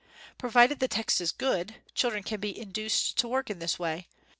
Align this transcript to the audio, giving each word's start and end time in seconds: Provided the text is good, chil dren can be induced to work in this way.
Provided 0.39 0.79
the 0.79 0.87
text 0.87 1.21
is 1.21 1.31
good, 1.31 1.75
chil 1.93 2.09
dren 2.09 2.23
can 2.23 2.39
be 2.39 2.59
induced 2.59 3.19
to 3.19 3.27
work 3.27 3.51
in 3.51 3.59
this 3.59 3.77
way. 3.77 4.07